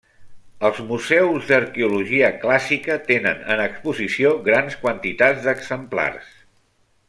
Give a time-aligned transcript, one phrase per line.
[0.69, 6.35] Els museus d'arqueologia clàssica tenen en exposició grans quantitats d'exemplars.